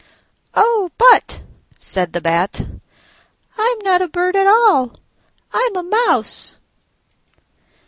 [0.55, 1.43] "Oh, but,"
[1.77, 2.65] said the Bat,
[3.55, 4.99] "I'm not a bird at all:
[5.53, 6.55] I'm a mouse."